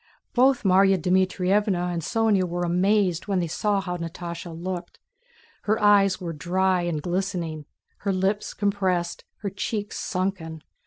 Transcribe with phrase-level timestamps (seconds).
[0.33, 4.97] Both Márya Dmítrievna and Sónya were amazed when they saw how Natásha looked.
[5.65, 7.65] Her eyes were dry and glistening,
[7.99, 10.63] her lips compressed, her cheeks sunken.